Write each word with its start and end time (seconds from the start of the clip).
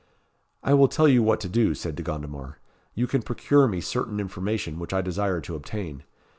"I 0.63 0.73
will 0.73 0.87
tell 0.87 1.07
you 1.07 1.21
what 1.21 1.39
to 1.41 1.47
do," 1.47 1.75
said 1.75 1.95
De 1.95 2.01
Gondomar. 2.01 2.57
"You 2.95 3.05
can 3.05 3.21
procure 3.21 3.67
me 3.67 3.81
certain 3.81 4.19
information 4.19 4.79
which 4.79 4.93
I 4.95 5.01
desire 5.01 5.41
to 5.41 5.53
obtain. 5.53 6.01